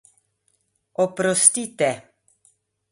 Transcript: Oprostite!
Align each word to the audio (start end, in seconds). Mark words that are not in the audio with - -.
Oprostite! 1.05 1.89